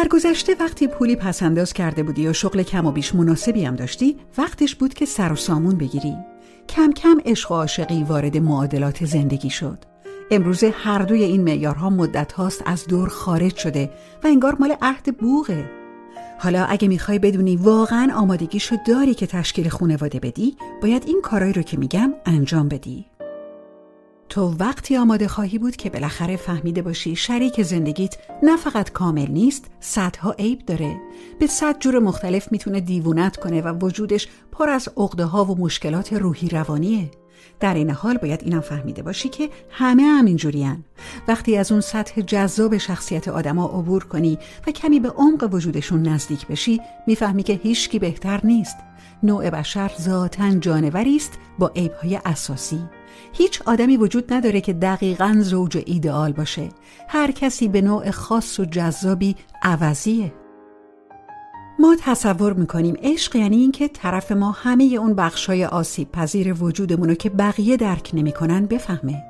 [0.00, 4.16] در گذشته وقتی پولی پسنداز کرده بودی و شغل کم و بیش مناسبی هم داشتی
[4.38, 6.16] وقتش بود که سر و سامون بگیری.
[6.68, 9.78] کم کم عشق و عاشقی وارد معادلات زندگی شد.
[10.30, 13.90] امروزه هر دوی این معیارها مدت هاست از دور خارج شده
[14.24, 15.70] و انگار مال عهد بوغه.
[16.38, 21.62] حالا اگه می‌خوای بدونی واقعا آمادگیشو داری که تشکیل خونواده بدی باید این کارایی رو
[21.62, 23.06] که میگم انجام بدی.
[24.30, 29.70] تو وقتی آماده خواهی بود که بالاخره فهمیده باشی شریک زندگیت نه فقط کامل نیست
[29.80, 30.96] صدها عیب داره.
[31.40, 36.12] به صد جور مختلف می‌تونه دیوونت کنه و وجودش پر از عقده ها و مشکلات
[36.12, 37.10] روحی روانیه.
[37.60, 40.84] در این حال باید اینم فهمیده باشی که همه همین جورین
[41.28, 46.46] وقتی از اون سطح جذاب شخصیت آدما عبور کنی و کمی به عمق وجودشون نزدیک
[46.46, 48.76] بشی می‌فهمی که هیچکی بهتر نیست.
[49.22, 52.80] نوع بشر ذاتا جانوری است با عیبهای اساسی.
[53.32, 56.68] هیچ آدمی وجود نداره که دقیقا زوج ایدئال باشه.
[57.08, 60.32] هر کسی به نوع خاص و جذابی عوضیه.
[61.80, 67.30] ما تصور می‌کنیم عشق یعنی اینکه طرف ما همه اون بخشای آسیب پذیر وجودمونو که
[67.30, 69.22] بقیه درک نمی‌کنن بفهمه.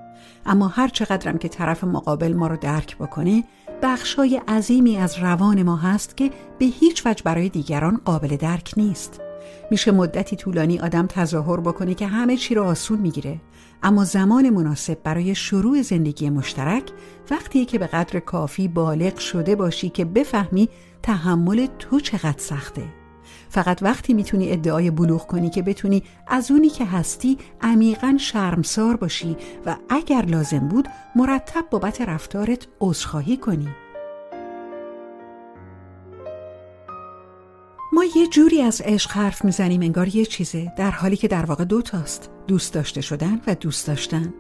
[0.47, 3.45] اما هر چقدرم که طرف مقابل ما رو درک بکنه
[3.83, 9.21] بخشای عظیمی از روان ما هست که به هیچ وجه برای دیگران قابل درک نیست.
[9.71, 13.41] میشه مدتی طولانی آدم تظاهر بکنه که همه چی رو آسون می‌گیره.
[13.83, 16.91] اما زمان مناسب برای شروع زندگی مشترک
[17.31, 20.69] وقتی که به قدر کافی بالغ شده باشی که بفهمی
[21.03, 22.83] تحمل تو چقدر سخته.
[23.49, 29.37] فقط وقتی می‌تونی ادعای بلوغ کنی که بتونی از اونی که هستی عمیقا شرمسار باشی
[29.67, 33.69] و اگر لازم بود مرتب بابت رفتارت عذرخواهی کنی.
[38.17, 42.31] یه جوری از عشق حرف می‌زنیم انگار یه چیزه در حالی که در واقع دوتاست
[42.47, 44.35] دوست داشته شدن و دوست داشتن.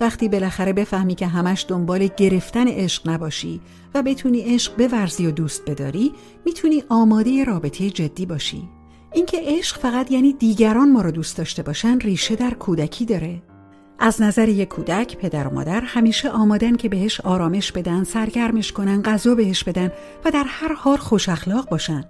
[0.00, 3.60] وقتی بالاخره بفهمی که همش دنبال گرفتن عشق نباشی
[3.94, 6.12] و بتونی عشق بورزی و دوست بداری
[6.44, 8.68] می‌تونی آماده رابطه جدی باشی.
[9.12, 13.42] اینکه عشق فقط یعنی دیگران ما رو دوست داشته باشن ریشه در کودکی داره.
[13.98, 19.02] از نظر یک کودک پدر و مادر همیشه آمادن که بهش آرامش بدن سرگرمش کنن
[19.02, 19.92] غذا بهش بدن
[20.24, 22.04] و در هر حال خوش اخلاق باشن.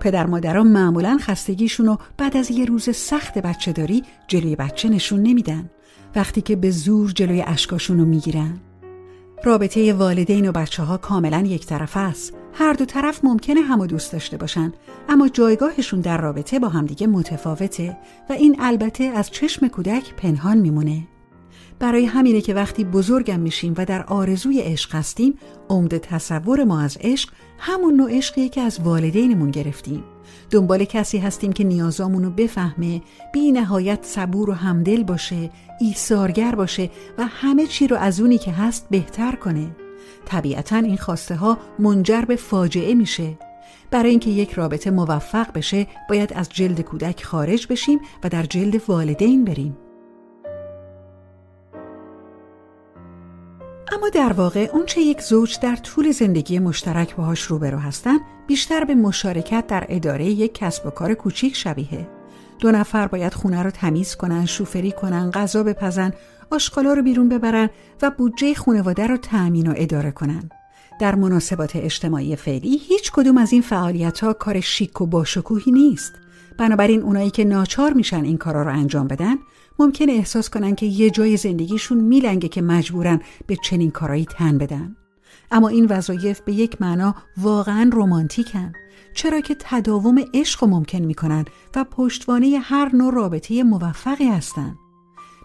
[0.00, 5.22] پدر مادران معمولا خستگیشون رو بعد از یه روز سخت بچه داری جلوی بچه نشون
[5.22, 5.70] نمیدن.
[6.16, 8.58] وقتی که به زور جلوی اشکاشون رو می‌گیرن.
[9.44, 12.34] رابطه والدین و بچه ها کاملا یک طرف است.
[12.52, 14.72] هر دو طرف ممکنه همو دوست داشته باشن
[15.08, 17.96] اما جایگاهشون در رابطه با همدیگه متفاوته
[18.30, 21.02] و این البته از چشم کودک پنهان میمونه.
[21.78, 25.34] برای همینه که وقتی بزرگم میشیم و در آرزوی عشق هستیم
[25.68, 30.04] عمده تصور ما از عشق همون نوع عشقیه که از والدینمون گرفتیم.
[30.50, 33.02] دنبال کسی هستیم که نیازامونو بفهمه
[33.32, 35.50] بی نهایت صبور و همدل باشه
[35.80, 39.76] ایثارگر باشه و همه چی رو از اونی که هست بهتر کنه.
[40.24, 43.38] طبیعتا این خواسته ها منجر به فاجعه میشه.
[43.90, 48.82] برای اینکه یک رابطه موفق بشه باید از جلد کودک خارج بشیم و در جلد
[48.88, 49.76] والدین بریم.
[54.02, 58.94] اما در واقع اونچه یک زوج در طول زندگی مشترک باهاش روبرو هستن بیشتر به
[58.94, 62.08] مشارکت در اداره یک کسب و کار کوچیک شبیه
[62.58, 66.12] دو نفر باید خونه رو تمیز کنن، شوفری کنن، غذا بپزن،
[66.50, 67.70] آشغالا رو بیرون ببرن
[68.02, 70.50] و بودجه خانواده رو تأمین و اداره کنن.
[71.00, 76.12] در مناسبات اجتماعی فعلی هیچ کدوم از این فعالیت ها کار شیک و باشکوهی نیست.
[76.58, 79.36] بنابراین اونایی که ناچار میشن این کارا رو انجام بدن
[79.78, 84.96] ممکنه احساس کنن که یه جای زندگیشون میلنگه که مجبورن به چنین کارایی تن بدن.
[85.50, 88.72] اما این وظایف به یک معنا واقعا رمانتیکن
[89.14, 91.44] چرا که تداوم عشق ممکن می‌کنن
[91.76, 94.76] و پشتوانه هر نوع رابطه موفقی هستند.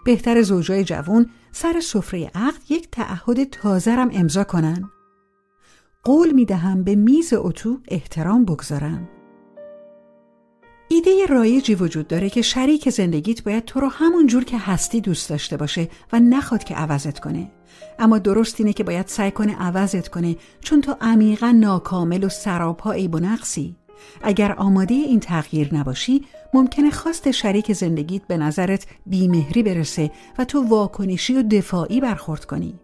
[0.04, 4.90] بهتر زوجای جوون سر سفره عقد یک تعهد تازرم امضا کنن.
[6.04, 9.08] قول می‌دهم به میز اتو احترام بگذارن.
[10.88, 15.30] ایده رایجی وجود داره که شریک زندگیت باید تو رو همون جور که هستی دوست
[15.30, 17.50] داشته باشه و نخواد که عوضت کنه.
[17.98, 22.92] اما درست اینه که باید سعی کنه عوضت کنه چون تو عمیقا ناکامل و سراپا
[22.92, 23.76] عیب و نقصی.
[24.22, 26.24] اگر آماده این تغییر نباشی
[26.54, 32.74] ممکنه خواست شریک زندگیت به نظرت بیمهری برسه و تو واکنشی و دفاعی برخورد کنی.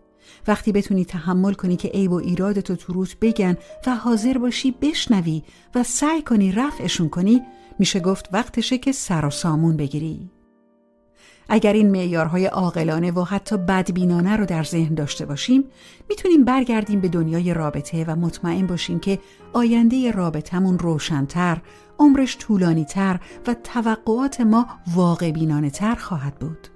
[0.47, 3.57] وقتی بتونی تحمل کنی که عیب و ایرادتو تو روت بگن
[3.87, 5.43] و حاضر باشی بشنوی
[5.75, 7.43] و سعی کنی رفعشون کنی
[7.79, 10.31] میشه گفت وقتشه که سر و سامون بگیری
[11.49, 15.65] اگر این معیارهای عاقلانه و حتی بدبینانه رو در ذهن داشته باشیم
[16.09, 19.19] می‌تونیم برگردیم به دنیای رابطه و مطمئن باشیم که
[19.53, 21.61] آینده رابطمون روشنتر،
[21.99, 26.74] عمرش طولانیتر و توقعات ما واقع بینانه تر خواهد بود.